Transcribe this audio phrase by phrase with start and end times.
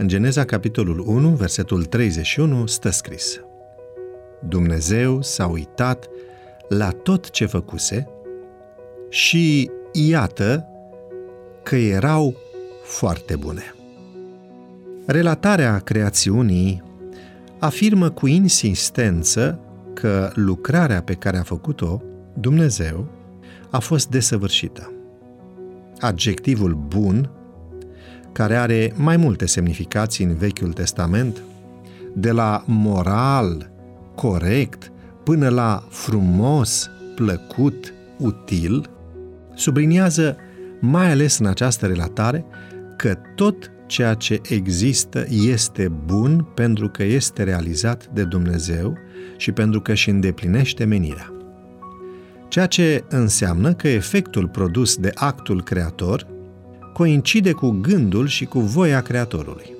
[0.00, 3.40] În Geneza, capitolul 1, versetul 31, stă scris
[4.48, 6.08] Dumnezeu s-a uitat
[6.68, 8.08] la tot ce făcuse
[9.08, 10.66] și iată
[11.62, 12.36] că erau
[12.82, 13.74] foarte bune.
[15.06, 16.82] Relatarea creațiunii
[17.58, 19.60] afirmă cu insistență
[19.94, 22.02] că lucrarea pe care a făcut-o
[22.40, 23.06] Dumnezeu
[23.70, 24.92] a fost desăvârșită.
[26.00, 27.30] Adjectivul bun,
[28.38, 31.42] care are mai multe semnificații în Vechiul Testament,
[32.14, 33.70] de la moral,
[34.14, 34.92] corect,
[35.24, 38.90] până la frumos, plăcut, util,
[39.54, 40.36] subliniază,
[40.80, 42.44] mai ales în această relatare,
[42.96, 48.96] că tot ceea ce există este bun pentru că este realizat de Dumnezeu
[49.36, 51.32] și pentru că își îndeplinește menirea.
[52.48, 56.26] Ceea ce înseamnă că efectul produs de actul creator
[56.98, 59.74] coincide cu gândul și cu voia creatorului.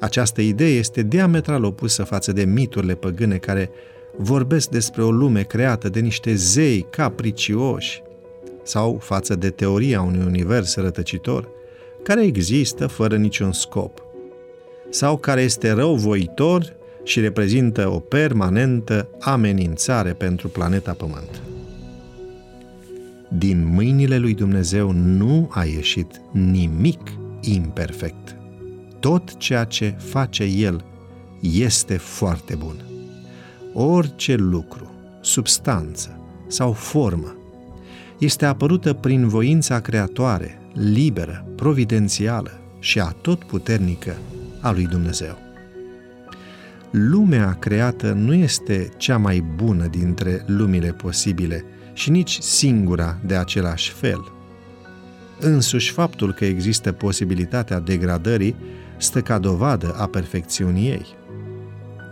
[0.00, 3.70] Această idee este diametral opusă față de miturile păgâne care
[4.16, 8.02] vorbesc despre o lume creată de niște zei capricioși
[8.62, 11.48] sau față de teoria unui univers rătăcitor
[12.02, 14.02] care există fără niciun scop
[14.90, 21.53] sau care este răuvoitor și reprezintă o permanentă amenințare pentru planeta Pământ.
[23.38, 27.00] Din mâinile lui Dumnezeu nu a ieșit nimic
[27.40, 28.36] imperfect.
[29.00, 30.84] Tot ceea ce face El
[31.40, 32.74] este foarte bun.
[33.72, 34.90] Orice lucru,
[35.20, 37.34] substanță sau formă
[38.18, 44.16] este apărută prin voința creatoare, liberă, providențială și atotputernică
[44.60, 45.38] a lui Dumnezeu.
[46.90, 53.92] Lumea creată nu este cea mai bună dintre lumile posibile și nici singura de același
[53.92, 54.32] fel.
[55.40, 58.56] Însuși faptul că există posibilitatea degradării
[58.96, 61.06] stă ca dovadă a perfecțiunii ei.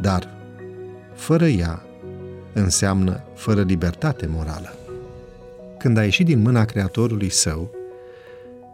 [0.00, 0.28] Dar,
[1.14, 1.82] fără ea,
[2.52, 4.74] înseamnă fără libertate morală.
[5.78, 7.70] Când a ieșit din mâna Creatorului său,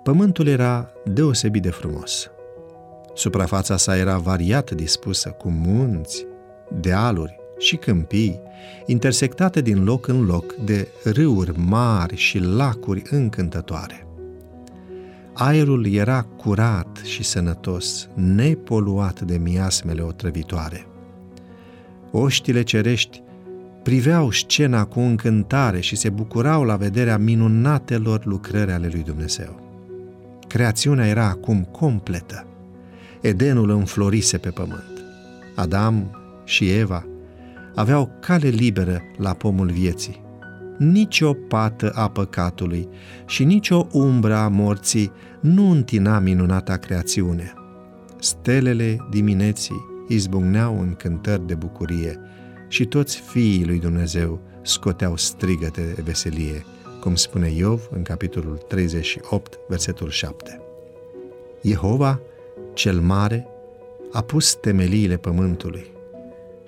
[0.02, 2.30] pământul era deosebit de frumos.
[3.14, 6.26] Suprafața sa era variat dispusă cu munți,
[6.80, 8.40] dealuri și câmpii,
[8.86, 14.06] intersectate din loc în loc de râuri mari și lacuri încântătoare.
[15.32, 20.86] Aerul era curat și sănătos, nepoluat de miasmele otrăvitoare.
[22.10, 23.22] Oștile cerești
[23.82, 29.60] priveau scena cu încântare și se bucurau la vederea minunatelor lucrări ale lui Dumnezeu.
[30.46, 32.46] Creațiunea era acum completă.
[33.20, 35.04] Edenul înflorise pe pământ.
[35.54, 36.10] Adam
[36.44, 37.06] și Eva
[37.78, 40.22] aveau cale liberă la pomul vieții.
[40.78, 42.88] Nici o pată a păcatului
[43.26, 47.52] și nici o umbră a morții nu întina minunata creațiune.
[48.18, 52.20] Stelele dimineții izbucneau în cântări de bucurie
[52.68, 56.64] și toți fiii lui Dumnezeu scoteau strigăte de veselie,
[57.00, 60.60] cum spune Iov în capitolul 38, versetul 7.
[61.62, 62.20] Jehova,
[62.74, 63.46] cel mare,
[64.12, 65.96] a pus temeliile pământului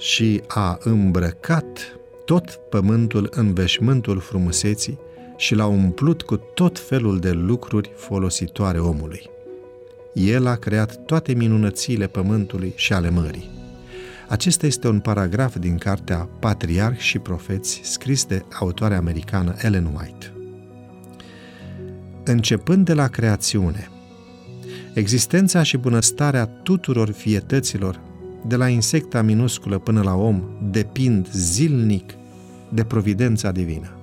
[0.01, 4.99] și a îmbrăcat tot pământul în veșmântul frumuseții
[5.37, 9.31] și l-a umplut cu tot felul de lucruri folositoare omului.
[10.13, 13.51] El a creat toate minunățile pământului și ale mării.
[14.29, 20.33] Acesta este un paragraf din cartea Patriarh și Profeți, scris de autoarea americană Ellen White.
[22.25, 23.91] Începând de la creațiune,
[24.95, 28.01] existența și bunăstarea tuturor fietăților
[28.47, 32.15] de la insecta minusculă până la om, depind zilnic
[32.69, 33.95] de providența divină.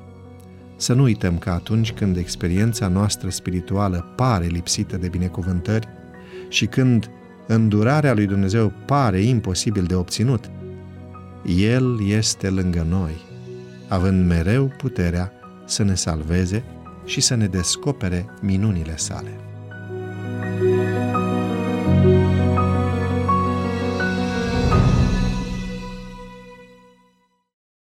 [0.76, 5.88] Să nu uităm că atunci când experiența noastră spirituală pare lipsită de binecuvântări
[6.50, 7.10] și când
[7.48, 10.50] îndurarea lui Dumnezeu pare imposibil de obținut,
[11.46, 13.16] El este lângă noi,
[13.88, 15.32] având mereu puterea
[15.66, 16.64] să ne salveze
[17.06, 19.30] și să ne descopere minunile sale.